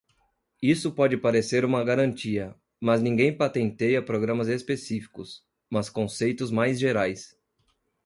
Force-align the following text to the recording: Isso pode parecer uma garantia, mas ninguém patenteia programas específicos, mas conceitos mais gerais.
Isso 0.63 0.91
pode 0.93 1.15
parecer 1.15 1.63
uma 1.63 1.83
garantia, 1.83 2.55
mas 2.79 3.03
ninguém 3.03 3.37
patenteia 3.37 4.01
programas 4.03 4.47
específicos, 4.47 5.45
mas 5.69 5.91
conceitos 5.91 6.49
mais 6.49 6.79
gerais. 6.79 7.37